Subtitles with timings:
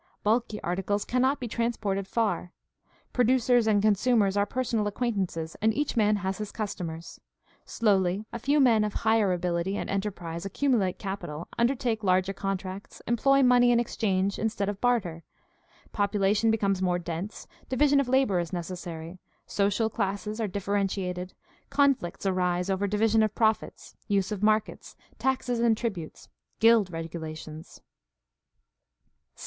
[0.23, 2.53] Bulky articles cannot be transported far.
[3.13, 7.21] Pro ducers and consumers are personal acquaintances, and each man has his customers.
[7.65, 13.03] Slowly a few men of higher ability and enterprise accumulate capital, undertake larger con tracts,
[13.05, 15.21] employ money in exchange instead of barter.
[15.93, 21.35] Popu lation becomes more dense; division of labor is necessary; social classes are differentiated;
[21.69, 26.27] conflicts arise over divi sion of profits, use of markets, taxes and tributes,
[26.59, 27.81] guild regulations.